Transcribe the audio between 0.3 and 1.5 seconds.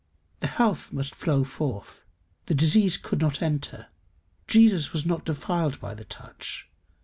The health must flow